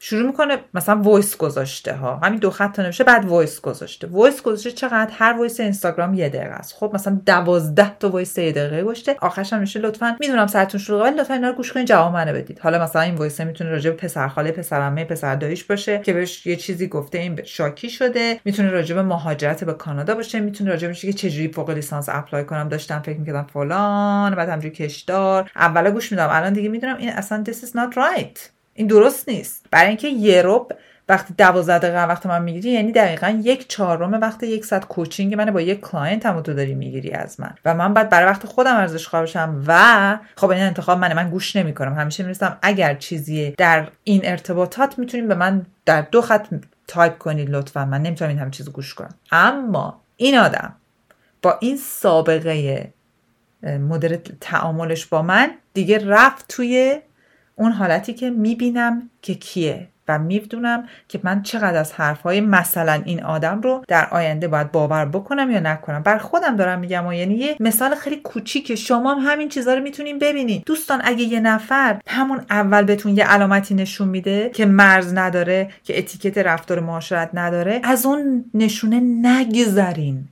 شروع 0.00 0.26
می‌کنه 0.26 0.58
مثلا 0.74 1.02
voice 1.02 1.36
گذاشته 1.36 1.92
ها. 1.92 2.16
همین 2.16 2.38
دو 2.38 2.50
خط 2.50 2.80
نمیشه 2.80 3.04
بعد 3.04 3.24
وایس 3.24 3.60
گذاشته. 3.60 4.06
وایس 4.06 4.42
گذاشته 4.42 4.70
چقدر؟ 4.70 5.10
هر 5.12 5.34
وایس 5.38 5.60
اینستاگرام 5.60 6.14
یه 6.14 6.28
دقیقه 6.28 6.54
است. 6.54 6.74
خب 6.74 6.90
مثلا 6.94 7.20
دوازده 7.26 7.96
تا 8.00 8.10
voice 8.10 8.38
یه 8.38 8.52
دقیقه 8.52 8.82
گذاشته 8.82 9.16
آخرش 9.20 9.52
هم 9.52 9.60
میشه 9.60 9.80
لطفا 9.80 10.16
می‌دونم 10.20 10.46
سرتون 10.46 10.80
شلوغه 10.80 11.02
ولی 11.02 11.16
لطفا 11.16 11.34
اینا 11.34 11.48
رو 11.48 11.54
گوش 11.54 11.72
کنید 11.72 11.86
جواب 11.86 12.12
منو 12.12 12.32
بدید. 12.32 12.58
حالا 12.58 12.82
مثلا 12.82 13.02
این 13.02 13.14
voice 13.14 13.40
می‌تونه 13.40 13.70
راجع 13.70 13.90
به 13.90 13.96
پسر 13.96 14.28
خاله 14.28 14.52
پسر 14.52 15.34
داییش 15.34 15.64
باشه 15.64 15.98
که 15.98 16.12
بهش 16.12 16.46
یه 16.46 16.56
چیزی 16.56 16.88
گفته 16.88 17.18
این 17.18 17.40
شاکی 17.44 17.90
شده. 17.90 18.40
می‌تونه 18.44 18.70
راجع 18.70 18.94
به 18.94 19.02
مهاجرت 19.02 19.64
به 19.64 19.72
کانادا 19.72 20.14
باشه. 20.14 20.40
می‌تونه 20.40 20.70
راجع 20.70 20.88
به 20.88 20.94
که 20.94 21.12
چجوری 21.12 21.52
فوق 21.52 21.70
لیسانس 21.70 22.08
apply 22.08 22.44
کنم 22.44 22.68
داشتم 22.68 23.00
فکر 23.00 23.18
می‌کردم 23.18 23.46
فلان 23.52 24.34
بعد 24.34 24.48
همینجوری 24.48 24.74
کشدار. 24.74 25.50
اولا 25.56 25.90
گوش 25.90 26.12
میدم. 26.12 26.28
الان 26.30 26.52
دیگه 26.52 26.68
می‌دونم 26.68 26.96
این 26.96 27.10
اصلا 27.10 27.44
this 27.48 27.54
is 27.54 27.70
not 27.70 27.94
right. 27.96 28.57
این 28.78 28.86
درست 28.86 29.28
نیست. 29.28 29.66
برای 29.70 29.88
اینکه 29.88 30.08
یه 30.08 30.42
ربع 30.44 30.66
وقتی 31.08 31.34
دوازده 31.38 31.78
دقیقه 31.78 32.04
وقت 32.04 32.26
من 32.26 32.42
می‌گیری 32.42 32.70
یعنی 32.70 32.92
دقیقا 32.92 33.40
یک 33.42 33.68
چهارم 33.68 34.14
وقت 34.20 34.42
یک 34.42 34.64
ساعت 34.64 34.84
coaching 34.84 35.34
من 35.34 35.50
با 35.50 35.60
یک 35.60 35.80
client 35.80 36.26
هم 36.26 36.40
تو 36.40 36.54
داری 36.54 36.74
می‌گیری 36.74 37.10
از 37.10 37.40
من. 37.40 37.54
و 37.64 37.74
من 37.74 37.94
بعد 37.94 38.08
برای 38.10 38.26
وقت 38.26 38.46
خودم 38.46 38.76
ارزش 38.76 39.08
باشم 39.08 39.64
و 39.66 40.18
خب 40.36 40.50
این 40.50 40.62
انتخاب 40.62 40.98
منه. 40.98 41.14
من 41.14 41.30
گوش 41.30 41.56
نمی‌کنم. 41.56 41.94
همیشه 41.94 42.22
می‌نویسم 42.22 42.58
اگر 42.62 42.94
چیزی 42.94 43.50
در 43.50 43.88
این 44.04 44.20
ارتباطات 44.24 44.98
می‌تونین 44.98 45.28
به 45.28 45.34
من 45.34 45.66
در 45.84 46.00
دو 46.00 46.22
خط 46.22 46.46
تایپ 46.86 47.18
کنید 47.18 47.50
لطفا. 47.50 47.84
من 47.84 48.02
نمی‌تونم 48.02 48.28
این 48.28 48.38
همه 48.38 48.50
چیز 48.50 48.70
گوش 48.70 48.94
کنم. 48.94 49.14
اما 49.32 50.00
این 50.16 50.38
آدم 50.38 50.74
با 51.42 51.58
این 51.60 51.76
سابقه 51.76 52.92
مدر 53.62 54.18
تعاملش 54.40 55.06
با 55.06 55.22
من 55.22 55.50
دیگه 55.74 56.06
رفت 56.06 56.44
توی 56.48 57.00
اون 57.58 57.72
حالتی 57.72 58.14
که 58.14 58.30
می‌بینم 58.30 59.10
که 59.22 59.34
کیه 59.34 59.88
و 60.08 60.18
می‌دونم 60.18 60.84
که 61.08 61.20
من 61.22 61.42
چقدر 61.42 61.78
از 61.78 61.92
حرفهای 61.92 62.40
مثلا 62.40 63.02
این 63.04 63.24
آدم 63.24 63.60
رو 63.60 63.84
در 63.88 64.08
آینده 64.10 64.48
باید 64.48 64.72
باور 64.72 65.04
بکنم 65.04 65.50
یا 65.50 65.60
نکنم. 65.60 66.02
برا 66.02 66.18
خودم 66.18 66.56
دارم 66.56 66.78
میگم 66.78 67.06
و 67.06 67.12
یعنی 67.12 67.34
یه 67.34 67.56
مثال 67.60 67.94
خیلی 67.94 68.16
کوچیکه. 68.16 68.76
شما 68.76 69.14
هم 69.14 69.32
همین 69.32 69.48
چیزها 69.48 69.74
رو 69.74 69.82
می‌تونین 69.82 70.18
ببینید 70.18 70.62
دوستان 70.66 71.00
اگه 71.04 71.22
یه 71.22 71.40
نفر 71.40 72.00
همون 72.08 72.40
اول 72.50 72.82
بهتون 72.82 73.16
یه 73.16 73.24
علامتی 73.24 73.74
نشون 73.74 74.08
میده 74.08 74.50
که 74.50 74.66
مرز 74.66 75.14
نداره 75.14 75.68
که 75.84 75.98
اتیکت 75.98 76.38
رفتار 76.38 76.80
معاشرت 76.80 77.30
نداره 77.34 77.80
از 77.84 78.06
اون 78.06 78.44
نشونه 78.54 79.00
نگذرین. 79.00 80.24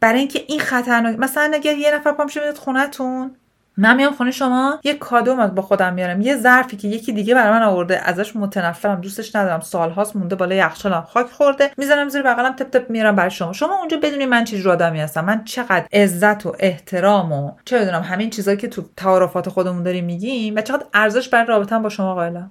برای 0.00 0.18
اینکه 0.18 0.40
این 0.48 0.60
خطرناک 0.60 1.18
مثلا 1.18 1.50
اگر 1.54 1.78
یه 1.78 1.94
نفر 1.94 2.12
پامشه 2.12 2.40
میاد 2.40 2.56
خونتون 2.56 3.30
من 3.76 3.96
میام 3.96 4.12
خونه 4.12 4.30
شما 4.30 4.80
یه 4.84 4.94
کادو 4.94 5.36
با 5.48 5.62
خودم 5.62 5.94
میارم. 5.94 6.20
یه 6.20 6.36
ظرفی 6.36 6.76
که 6.76 6.88
یکی 6.88 7.12
دیگه 7.12 7.34
برای 7.34 7.50
من 7.50 7.62
آورده 7.62 8.08
ازش 8.08 8.36
متنفرم 8.36 9.00
دوستش 9.00 9.36
ندارم. 9.36 9.60
سالهاست 9.60 10.16
مونده 10.16 10.36
بالا 10.36 10.54
یخچالم. 10.54 11.02
خاک 11.02 11.26
خورده. 11.26 11.70
می‌زنم 11.76 12.08
زیر 12.08 12.22
بغلم 12.22 12.52
تپ 12.52 12.70
تپ 12.70 12.90
میارم 12.90 13.16
برای 13.16 13.30
شما. 13.30 13.52
شما 13.52 13.78
اونجا 13.78 13.96
بدونی 14.02 14.26
من 14.26 14.44
چه 14.44 14.70
آدمی 14.70 15.00
هستم. 15.00 15.24
من 15.24 15.44
چقدر 15.44 15.86
عزت 15.92 16.46
و 16.46 16.56
احترام 16.58 17.32
و 17.32 17.52
چه 17.64 17.78
بدونم 17.78 18.02
همین 18.02 18.30
چیزایی 18.30 18.56
که 18.56 18.68
تو 18.68 18.84
تعارفات 18.96 19.48
خودمون 19.48 19.82
داریم 19.82 20.04
میگیم 20.04 20.56
و 20.56 20.60
چقدر 20.60 20.84
ارزش 20.94 21.28
برای 21.28 21.46
رابطه‌ام 21.46 21.82
با 21.82 21.88
شما 21.88 22.14
قائلم. 22.14 22.50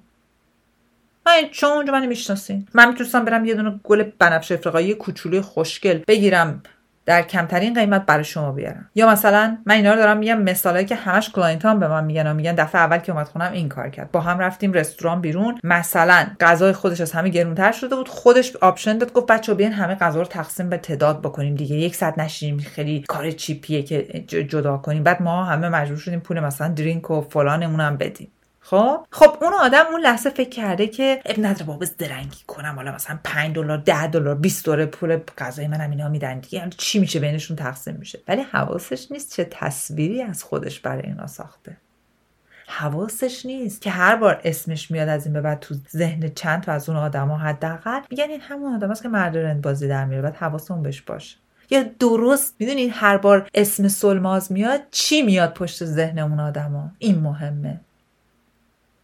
من 1.25 1.33
شما 1.51 1.73
اونجا 1.73 1.93
من 1.93 2.05
می‌شناسین 2.05 2.67
من 2.73 2.89
می‌تونستم 2.89 3.25
برم 3.25 3.45
یه 3.45 3.53
دونه 3.53 3.79
گل 3.83 4.03
بنفش 4.19 4.51
افریقایی 4.51 4.93
کوچولوی 4.93 5.41
خوشگل 5.41 5.99
بگیرم. 6.07 6.63
در 7.05 7.21
کمترین 7.21 7.73
قیمت 7.73 8.05
برای 8.05 8.23
شما 8.23 8.51
بیارم. 8.51 8.89
یا 8.95 9.09
مثلا 9.09 9.57
من 9.65 9.75
اینا 9.75 9.91
رو 9.91 9.97
دارم 9.97 10.17
میگم 10.17 10.41
مثالایی 10.41 10.85
که 10.85 10.95
همش 10.95 11.29
client 11.29 11.65
هام 11.65 11.79
به 11.79 11.87
من 11.87 12.05
میگن 12.05 12.27
و 12.27 12.33
میگن 12.33 12.55
دفعه 12.55 12.81
اول 12.81 12.97
که 12.97 13.11
اومد 13.11 13.27
خونم 13.27 13.51
این 13.51 13.69
کار 13.69 13.89
کرد. 13.89 14.11
با 14.11 14.21
هم 14.21 14.39
رفتیم 14.39 14.73
رستوران 14.73 15.21
بیرون. 15.21 15.59
مثلا 15.63 16.27
غذای 16.39 16.73
خودش 16.73 17.01
از 17.01 17.11
همه 17.11 17.29
گرونتر 17.29 17.71
شده 17.71 17.95
بود. 17.95 18.07
خودش 18.07 18.55
option 18.55 18.97
داد 18.97 19.13
گفت 19.13 19.27
بچه‌ها 19.27 19.53
بیاین 19.53 19.73
همه 19.73 19.95
غذا 19.95 20.19
رو 20.19 20.25
تقسیم 20.25 20.69
به 20.69 20.77
تعداد 20.77 21.21
بکنیم 21.21 21.55
دیگه. 21.55 21.75
یک 21.75 21.95
ساعت 21.95 22.19
نشینیم. 22.19 22.57
خیلی 22.57 23.03
کار 23.07 23.31
cheap 23.31 23.68
یه 23.68 23.83
که 23.83 24.23
جدا 24.27 24.77
کنیم. 24.77 25.03
بعد 25.03 25.21
ما 25.21 25.43
همه 25.43 25.69
مجبور 25.69 25.97
شدیم 25.97 26.19
پول 26.19 26.39
مثلا 26.39 26.67
drink 26.67 27.11
و 27.11 27.21
فلانمون 27.21 27.79
هم 27.79 27.97
بدیم. 27.97 28.31
خب 28.73 29.05
خب 29.11 29.43
اون 29.43 29.53
آدم 29.53 29.83
اون 29.91 30.01
لحظه 30.01 30.29
فکر 30.29 30.49
کرده 30.49 30.87
که 30.87 31.21
عیب 31.25 31.35
نداره 31.39 31.65
بابا 31.65 31.85
زرنگی 31.97 32.43
کنم. 32.47 32.75
حالا 32.75 32.91
مثلا 32.91 33.19
5 33.23 33.55
دلار 33.55 33.77
10 33.77 34.07
دلار 34.07 34.35
20 34.35 34.65
دلار 34.65 34.85
پول 34.85 35.19
غذای 35.37 35.67
منم 35.67 35.89
اینا 35.89 36.09
میدن 36.09 36.39
دیگه. 36.39 36.59
یعنی 36.59 36.71
چی 36.77 36.99
میشه؟ 36.99 37.19
بینشون 37.19 37.57
تقسیم 37.57 37.95
میشه. 37.95 38.19
ولی 38.27 38.41
حواسش 38.41 39.11
نیست 39.11 39.35
چه 39.35 39.47
تصویری 39.51 40.21
از 40.21 40.43
خودش 40.43 40.79
برای 40.79 41.03
اینا 41.03 41.27
ساخته. 41.27 41.77
حواسش 42.67 43.45
نیست 43.45 43.81
که 43.81 43.89
هر 43.89 44.15
بار 44.15 44.41
اسمش 44.43 44.91
میاد 44.91 45.09
از 45.09 45.25
این 45.25 45.33
به 45.33 45.41
بعد 45.41 45.59
تو 45.59 45.75
ذهن 45.91 46.31
چند 46.35 46.63
تا 46.63 46.71
از 46.71 46.89
اون 46.89 46.97
آدما 46.97 47.37
حداقل. 47.37 47.99
میگن 48.09 48.29
این 48.29 48.41
همون 48.41 48.75
آدم 48.75 48.91
است 48.91 49.03
که 49.03 49.09
مرد 49.09 49.61
بازی 49.61 49.87
در 49.87 50.05
میره 50.05 50.21
بعد 50.21 50.35
حواسمون 50.35 50.83
بهش 50.83 51.01
باشه 51.01 51.37
یا 51.69 51.83
درست 51.99 52.55
می‌دونید 52.59 52.91
هر 52.93 53.17
بار 53.17 53.49
اسم 53.53 53.87
سلماز 53.87 54.51
میاد 54.51 54.81
چی 54.91 55.21
میاد 55.21 55.53
پشت 55.53 55.85
ذهن 55.85 56.19
اون 56.19 56.39
آدما؟ 56.39 56.91
این 56.99 57.19
مهمه. 57.19 57.79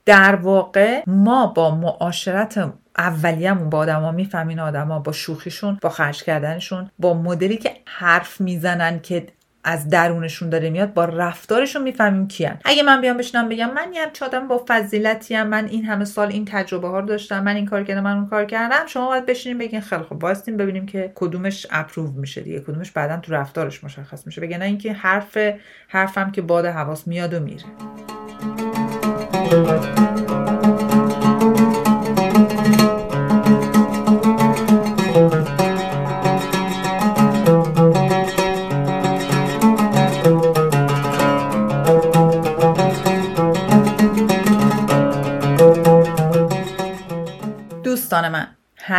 در 0.10 0.36
واقع 0.36 1.04
ما 1.08 1.48
با 1.48 1.76
معاشرت 1.76 2.74
اولیه‌مون 2.98 3.70
با 3.70 3.78
آدما 3.78 4.12
می‌فهمین 4.12 4.60
آدما 4.60 5.00
با 5.00 5.12
شوخیشون 5.12 5.78
با 5.82 5.90
خرج 5.90 6.24
کردنشون 6.24 6.92
با 7.00 7.14
مدلی 7.14 7.58
که 7.58 7.72
حرف 7.86 8.42
می‌زنن 8.42 9.00
که 9.00 9.28
از 9.64 9.90
درونشون 9.90 10.50
داره 10.50 10.70
میاد 10.70 10.94
با 10.94 11.06
رفتارشون 11.06 11.84
می‌فهمیم 11.84 12.28
کیان. 12.28 12.58
اگه 12.66 12.84
من 12.84 13.02
بیام 13.02 13.18
بشنم 13.18 13.50
بگم 13.50 13.74
من 13.74 13.94
یه 13.94 14.12
آدم 14.22 14.48
با 14.48 14.66
فضیلتی 14.68 15.44
من 15.44 15.66
این 15.66 15.86
همه 15.86 16.06
سال 16.06 16.28
این 16.28 16.46
تجربه 16.46 16.88
ها 16.88 17.00
رو 17.00 17.06
داشتم 17.06 17.44
من 17.44 17.56
این 17.56 17.66
کار 17.66 17.84
کردم 17.84 18.04
من 18.04 18.18
اون 18.18 18.28
کار 18.28 18.46
کردم. 18.46 18.86
شما 18.88 19.08
باید 19.08 19.26
بشینیم 19.26 19.58
بگین 19.58 19.82
خیلی 19.82 20.04
خوب 20.04 20.24
واسطیم 20.24 20.58
ببینیم 20.58 20.86
که 20.86 21.12
کدومش 21.16 21.68
اپروو 21.72 22.12
میشه 22.12 22.42
دیگه 22.42 22.60
کدومش 22.60 22.92
بعدا 22.92 23.18
تو 23.18 23.34
رفتارش 23.34 23.84
مشخص 23.84 24.26
میشه. 24.26 24.42
بگن 24.42 24.62
اینکه 24.62 24.94
حرف 24.94 25.38
حرفم 25.88 26.32
که 26.32 26.42
باد 26.42 26.66
حواس 26.66 27.08
میاد 27.08 27.34
و 27.34 27.40
میره. 27.40 27.66
Thank 29.50 30.30
you. 30.30 30.39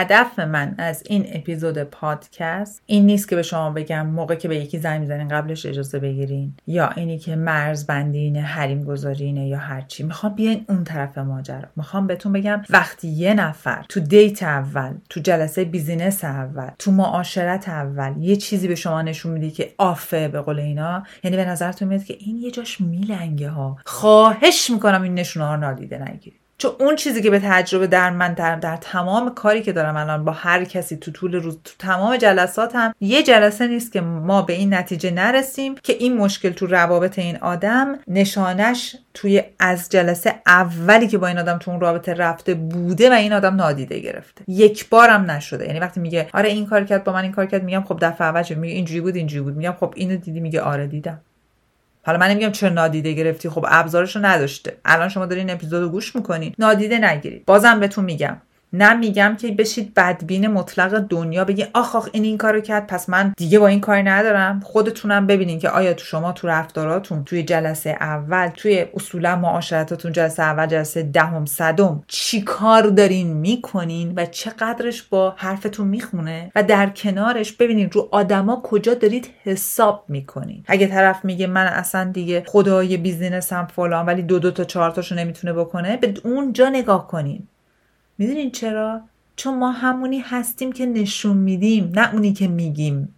هدف 0.01 0.39
من 0.39 0.75
از 0.79 1.03
این 1.07 1.27
اپیزود 1.33 1.79
پادکست 1.83 2.83
این 2.87 3.07
نیست 3.07 3.29
که 3.29 3.37
به 3.37 3.43
شما 3.43 3.71
بگم 3.71 4.07
موقع 4.07 4.35
که 4.35 4.49
به 4.49 4.57
یکی 4.57 4.79
زنگ 4.79 5.01
می‌زنین 5.01 5.29
قبلش 5.29 5.67
اجازه 5.67 5.99
بگیرین 5.99 6.55
یا 6.67 6.89
اینی 6.89 7.19
که 7.19 7.37
مرز 7.37 7.87
بندینه 7.87 8.41
حریم 8.41 8.85
گذارینه 8.85 9.49
یا 9.49 9.59
هرچی 9.59 10.03
می‌خوام 10.03 10.35
بیاین 10.35 10.65
اون 10.69 10.85
طرف 10.85 11.19
ماجرا. 11.19 11.69
می‌خوام 11.77 12.07
بهتون 12.07 12.33
بگم 12.33 12.63
وقتی 12.71 13.09
یه 13.09 13.35
نفر 13.35 13.85
تو 13.89 14.01
date 14.01 14.43
اول 14.43 14.95
تو 15.09 15.21
جلسه 15.21 15.65
business 15.65 16.25
اول 16.25 16.71
تو 16.79 16.91
معاشرت 16.91 17.69
اول 17.69 18.15
یه 18.19 18.37
چیزی 18.37 18.69
به 18.69 18.75
شما 18.75 19.03
نشون 19.03 19.33
میده 19.33 19.51
که 19.51 19.75
off 19.79 20.16
ه 20.16 20.29
به 20.29 20.41
قول 20.41 20.59
اینا 20.61 21.03
یعنی 21.25 21.37
به 21.37 21.45
نظرتون 21.45 21.89
میاد 21.89 22.05
که 22.05 22.17
این 22.21 22.37
یه 22.37 22.51
جاش 22.51 22.81
میلنگه 22.81 23.49
ها. 23.51 23.79
خواهش 23.85 24.71
می‌کنم 24.71 25.03
این 25.03 25.15
نشونه 25.15 25.47
ها 25.47 25.57
نادیده 25.57 25.99
نگیرید. 25.99 26.40
چون 26.61 26.73
اون 26.81 26.97
چیزی 26.97 27.23
که 27.23 27.31
به 27.31 27.41
تجربه 27.45 27.87
در 27.87 28.11
من 28.11 28.35
در, 28.35 28.57
در 28.57 28.77
تمام 28.77 29.35
کاری 29.35 29.63
که 29.63 29.73
دارم 29.73 29.97
الان 29.97 30.25
با 30.25 30.33
هر 30.33 30.65
کسی 30.65 30.97
تو 30.97 31.11
طول 31.11 31.35
روز 31.35 31.59
تو 31.65 31.73
تمام 31.79 32.17
جلسات 32.17 32.77
هم 32.77 32.95
یه 33.01 33.23
جلسه 33.23 33.67
نیست 33.67 33.93
که 33.93 34.01
ما 34.01 34.43
به 34.43 34.53
این 34.53 34.75
نتیجه 34.75 35.11
نرسیم 35.11 35.75
که 35.75 35.93
این 35.93 36.17
مشکل 36.17 36.51
تو 36.51 36.67
روابط 36.67 37.19
این 37.19 37.37
آدم 37.37 37.99
نشانش 38.09 38.97
توی 39.15 39.43
از 39.59 39.89
جلسه 39.89 40.35
اولی 40.47 41.09
که 41.09 41.19
با 41.19 41.27
این 41.27 41.39
آدم 41.39 41.59
تو 41.59 41.71
اون 41.71 41.81
رابطه 41.81 42.15
رفته 42.15 42.55
بوده 42.55 43.11
و 43.11 43.13
این 43.13 43.33
آدم 43.33 43.55
نادیده 43.55 43.99
گرفته. 43.99 44.45
یک 44.49 44.89
بارم 44.89 45.31
نشده. 45.31 45.67
یعنی 45.67 45.81
وقتی 45.81 46.01
میگه 46.01 46.29
آره 46.35 46.49
این 46.49 46.67
کار 46.67 46.85
کرد 46.85 47.05
با 47.05 47.13
من 47.13 47.23
این 47.23 47.33
کار 47.33 47.47
کرد 47.47 47.65
میگم 47.65 47.85
خب 47.89 47.99
دفعه 48.03 48.27
اول 48.27 48.55
میگه 48.55 48.75
اینجوری 48.75 49.01
بود 49.01 49.17
اینجوری 49.17 49.43
بود. 49.43 49.57
میگم 49.57 49.77
خب 49.81 49.95
اینو 49.97 50.17
دیدی 50.17 50.41
میگه 50.41 50.61
آره 50.61 50.87
دیدم. 50.87 51.21
حالا 52.03 52.19
من 52.19 52.31
نمیگم 52.31 52.51
چرا 52.51 52.69
نادیده 52.69 53.13
گرفتی 53.13 53.49
خب 53.49 53.67
ابزارش 53.69 54.17
رو 54.17 54.23
نداشته. 54.25 54.77
الان 54.85 55.09
شما 55.09 55.27
دارین 55.27 55.51
اپیزود 55.51 55.83
رو 55.83 55.89
گوش 55.89 56.17
می‌کنین. 56.17 56.55
نادیده 56.59 56.99
نگیرید. 56.99 57.45
بازم 57.47 57.81
بهتون 57.81 58.05
میگم. 58.05 58.37
نه 58.73 58.95
میگم 58.95 59.37
که 59.41 59.53
بشید 59.53 59.95
بدبین 59.95 60.49
مطلق 60.49 60.99
دنیا 60.99 61.45
بگی 61.45 61.67
آخ 61.75 61.97
آخ 61.97 62.09
این 62.13 62.25
این 62.25 62.39
کارو 62.39 62.61
کرد 62.61 62.87
پس 62.87 63.09
من 63.09 63.35
دیگه 63.37 63.59
با 63.59 63.67
این 63.67 63.81
کار 63.81 64.11
ندارم. 64.11 64.61
خودتونم 64.61 65.27
ببینین 65.27 65.59
که 65.59 65.71
آیا 65.71 65.95
تو 65.95 66.05
شما 66.05 66.33
تو 66.33 66.49
رفتاراتون 66.49 67.25
توی 67.25 67.43
جلسه 67.43 67.91
اول 67.91 68.49
توی 68.49 68.87
اصولا 68.95 69.37
معاشرتاتون 69.37 70.13
جلسه 70.13 70.43
اول 70.43 70.67
جلسه 70.67 71.03
دهم 71.03 71.47
صدم 71.47 72.03
چی 72.07 72.43
کار 72.43 72.83
دارین 72.83 73.33
می‌کنین 73.33 74.13
و 74.17 74.27
چقدرش 74.27 75.03
با 75.03 75.35
حرفتون 75.37 75.89
می‌خونه 75.89 76.53
و 76.55 76.63
در 76.63 76.91
کنارش 76.91 77.53
ببینین 77.53 77.91
رو 77.91 78.09
آدما 78.13 78.61
کجا 78.65 78.95
دارید 78.95 79.31
حساب 79.45 80.05
می‌کنین. 80.09 80.65
اگه 80.67 80.87
طرف 80.87 81.25
میگه 81.25 81.47
من 81.47 81.67
اصلا 81.67 82.11
دیگه 82.13 82.43
خدای 82.47 82.97
بیزینسم 82.97 83.69
فلان 83.77 84.07
ولی 84.07 84.23
دو 84.23 84.39
دو 84.39 84.51
تا 84.51 84.65
چهار 84.65 84.91
تاشو 84.91 85.15
نمی‌تونه 85.15 85.53
بکنه 85.53 85.97
به 85.97 86.15
اونجا 86.25 86.69
نگاه 86.69 87.09
کنین. 87.09 87.49
می‌دونین 88.21 88.51
چرا؟ 88.51 89.01
چون 89.37 89.59
ما 89.59 89.71
همونی 89.71 90.19
هستیم 90.19 90.73
که 90.73 90.87
نشون 90.87 91.37
میدیم 91.37 91.93
نه 91.95 92.15
اونی 92.15 92.33
که 92.33 92.49
میگیم. 92.49 93.15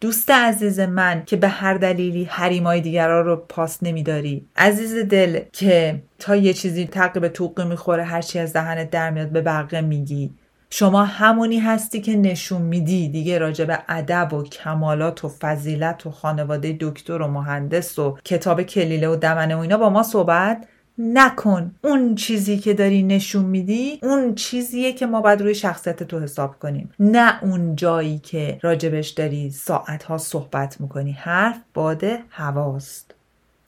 دوست 0.00 0.30
عزیز 0.30 0.80
من 0.80 1.22
که 1.26 1.36
به 1.36 1.48
هر 1.48 1.74
دلیلی 1.74 2.24
حریمای 2.24 2.80
دیگران 2.80 3.24
رو 3.24 3.36
پاس 3.36 3.82
نمیداری. 3.82 4.46
عزیز 4.56 4.94
دل 4.94 5.40
که 5.52 6.02
تا 6.18 6.36
یه 6.36 6.52
چیزی 6.52 6.86
تقیب 6.86 7.28
توقی 7.28 7.64
می‌خوره 7.64 8.04
هرچی 8.04 8.38
از 8.38 8.52
دهنت 8.52 8.90
در 8.90 9.10
میاد 9.10 9.28
به 9.28 9.40
بقیه 9.40 9.80
میگی. 9.80 10.30
شما 10.70 11.04
همونی 11.04 11.58
هستی 11.58 12.00
که 12.00 12.16
نشون 12.16 12.62
میدی. 12.62 13.08
دیگه 13.08 13.38
راجع 13.38 13.64
به 13.64 13.78
ادب 13.88 14.32
و 14.32 14.42
کمالات 14.42 15.24
و 15.24 15.28
فضیلت 15.28 16.06
و 16.06 16.10
خانواده 16.10 16.76
دکتر 16.80 17.22
و 17.22 17.28
مهندس 17.28 17.98
و 17.98 18.18
کتاب 18.24 18.62
کلیله 18.62 19.08
و 19.08 19.16
دمنه 19.16 19.56
و 19.56 19.58
اینا 19.58 19.76
با 19.76 19.90
ما 19.90 20.02
صحبت 20.02 20.66
نکن 20.98 21.74
اون 21.84 22.14
چیزی 22.14 22.58
که 22.58 22.74
داری 22.74 23.02
نشون 23.02 23.44
میدی 23.44 23.98
اون 24.02 24.34
چیزیه 24.34 24.92
که 24.92 25.06
ما 25.06 25.20
باید 25.20 25.40
روی 25.42 25.54
شخصیت 25.54 26.02
تو 26.02 26.20
حساب 26.20 26.58
کنیم. 26.58 26.90
نه 27.00 27.44
اون 27.44 27.76
جایی 27.76 28.18
که 28.18 28.58
راجبش 28.62 29.08
داری 29.08 29.50
ساعتها 29.50 30.18
صحبت 30.18 30.80
می‌کنی. 30.80 31.12
حرف 31.12 31.60
باده 31.74 32.18
هواست. 32.30 33.14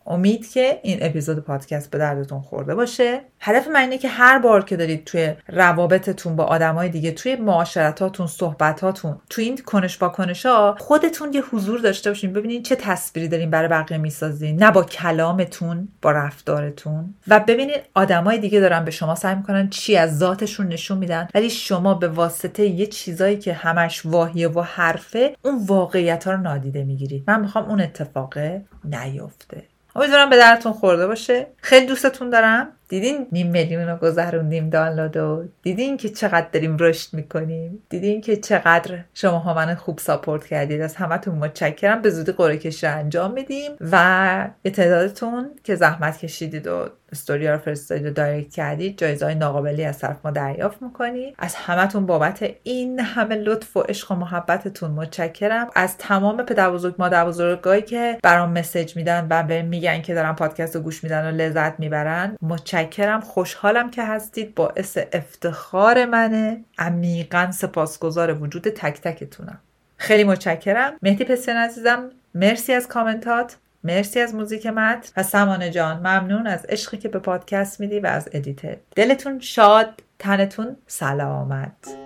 امید 0.07 0.51
که 0.51 0.81
این 0.83 0.99
اپیزود 1.03 1.39
پادکست 1.39 1.91
به 1.91 1.99
دردتون 1.99 2.41
خورده 2.41 2.75
باشه. 2.75 3.21
هدف 3.41 3.69
من 3.69 3.81
اینه 3.81 3.99
که 3.99 4.09
هر 4.09 4.39
بار 4.39 4.65
که 4.65 4.77
دارید 4.77 5.05
توی 5.05 5.35
روابطتون 5.49 6.37
با 6.37 6.45
آدمای 6.45 6.89
دیگه 6.89 7.11
توی 7.11 7.37
معاشرتاتون 7.37 8.27
صحبتاتون 8.27 9.21
توی 9.31 9.45
این 9.45 9.59
کنش 9.67 9.97
با 9.97 10.15
ها 10.45 10.77
خودتون 10.79 11.33
یه 11.33 11.43
حضور 11.51 11.81
داشته 11.81 12.11
باشین 12.11 12.33
ببینین 12.33 12.63
چه 12.63 12.77
تصویری 12.77 13.29
دارین 13.29 13.51
برای 13.51 13.69
بقیه 13.69 13.99
می‌سازین. 13.99 14.63
نه 14.63 14.71
با 14.71 14.85
کلامتون 14.85 15.89
با 16.03 16.11
رفتارتون. 16.11 17.15
و 17.29 17.41
ببینین 17.41 17.77
آدمای 17.95 18.39
دیگه 18.39 18.61
دارن 18.61 18.85
به 18.85 18.91
شما 18.91 19.15
سعی 19.15 19.35
می‌کنن 19.35 19.69
چی 19.69 19.97
از 19.97 20.19
ذاتشون 20.19 20.69
نشون 20.69 20.99
میدن 20.99 21.29
ولی 21.35 21.51
شما 21.51 21.95
به 21.95 22.09
واسطه 22.09 22.67
یه 22.67 22.87
چیزایی 22.87 23.39
که 23.39 23.53
همش 23.53 24.07
واهیه 24.07 24.49
و 24.49 24.61
حرفه 24.61 25.37
اون 25.43 25.67
واقعیت 25.67 26.25
ها 26.25 26.33
رو 26.33 26.41
نادیده 26.41 26.85
می‌گیرید. 26.85 27.25
من 27.27 27.41
می‌خوام 27.41 27.65
اون 27.65 27.81
اتفاقه 27.81 28.65
نیفته. 28.85 29.63
امیدوارم 29.97 30.31
به 30.31 30.37
درتون 30.37 30.73
خورده 30.73 31.07
باشه. 31.07 31.47
خیلی 31.57 31.87
دوستتون 31.87 32.31
دارم. 32.31 32.69
دیدین 32.88 33.26
نیم 33.33 33.47
میلیون 33.47 33.88
رو 33.88 33.97
گذروندیم 33.97 34.71
دانلود 34.71 35.16
و 35.16 35.45
دیدین 35.62 35.97
که 35.97 36.09
چقدر 36.09 36.47
داریم 36.52 36.76
رشد 36.76 37.14
می‌کنیم. 37.14 37.83
دیدین 37.88 38.21
که 38.21 38.37
چقدر 38.37 38.99
شما 39.14 39.38
ها 39.38 39.55
من 39.55 39.75
خوب 39.75 39.99
ساپورت 39.99 40.47
کردید. 40.47 40.81
از 40.81 40.97
همتون 40.97 41.35
متشکرم. 41.35 42.02
به 42.02 42.11
زودی 42.11 42.33
قرعه 42.33 42.57
کشی 42.57 42.87
انجام 42.87 43.33
میدیم 43.33 43.73
و 43.81 44.49
یه 44.64 44.71
تعدادتون 44.71 45.50
که 45.64 45.75
زحمت 45.75 46.19
کشیدید 46.19 46.66
و 46.66 46.88
استوری 47.12 47.49
رو 47.49 47.59
فرستادید 47.59 48.07
و 48.07 48.11
دایرکت 48.11 48.55
کردید 48.55 48.99
جایزه 48.99 49.26
های 49.26 49.35
ناقابلی 49.35 49.85
از 49.85 49.99
طرف 49.99 50.16
ما 50.25 50.31
دریافت 50.31 50.83
می‌کنید. 50.83 51.35
از 51.38 51.55
همتون 51.55 52.07
بابت 52.07 52.50
این 52.62 53.00
همه 53.00 53.35
لطف 53.35 53.76
و 53.76 53.81
عشق 53.81 54.12
و 54.12 54.14
محبتتون 54.14 54.90
متشکرم. 54.90 55.69
از 55.75 55.99
تمام 55.99 56.43
پدر 56.43 56.71
بزرگ 56.71 56.95
مادر 56.99 57.25
بزرگایی 57.25 57.83
که 57.83 58.19
برام 58.23 58.52
مسج 58.52 58.97
میدن 58.97 59.26
و 59.31 59.43
به 59.43 59.62
میگن 59.62 60.02
که 60.02 60.14
دارن 60.14 60.33
پادکست 60.33 60.76
رو 60.76 60.83
گوش 60.83 61.05
میدن 61.05 61.28
و 61.28 61.37
لذت 61.37 61.81
می‌برن 61.81 62.37
متشکرم. 62.43 62.75
خوشحالم 63.21 63.90
که 63.90 64.04
هستید. 64.04 64.54
باعث 64.54 64.99
افتخار 65.12 66.04
منه. 66.04 66.64
عمیقا 66.78 67.50
سپاسگزار 67.52 68.42
وجود 68.42 68.62
تک 68.62 69.00
تکتونم. 69.00 69.59
خیلی 69.97 70.25
متشکرم. 70.25 70.92
مهدی 71.02 71.25
پسیان 71.25 71.56
عزیزم 71.56 72.11
مرسی 72.35 72.73
از 72.73 72.88
کامنتات. 72.88 73.56
مرسی 73.85 74.21
از 74.21 74.35
موزیک 74.35 74.66
مت 74.66 75.12
و 75.16 75.23
سمانه 75.23 75.71
جان 75.71 75.97
ممنون 75.97 76.47
از 76.47 76.64
عشقی 76.64 76.97
که 76.97 77.09
به 77.09 77.18
پادکست 77.18 77.80
میدی 77.80 78.00
و 78.00 78.06
از 78.06 78.28
edit 78.33 78.69
ت 78.69 78.79
دلتون 78.97 79.38
شاد 79.40 80.02
تنتون 80.18 80.76
سلامت. 80.87 82.06